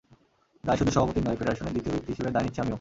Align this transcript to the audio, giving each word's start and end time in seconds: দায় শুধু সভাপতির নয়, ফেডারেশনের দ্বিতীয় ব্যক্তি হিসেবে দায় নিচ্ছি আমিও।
দায় 0.65 0.77
শুধু 0.79 0.91
সভাপতির 0.95 1.23
নয়, 1.27 1.37
ফেডারেশনের 1.39 1.73
দ্বিতীয় 1.75 1.93
ব্যক্তি 1.95 2.11
হিসেবে 2.13 2.29
দায় 2.33 2.43
নিচ্ছি 2.45 2.59
আমিও। 2.63 2.69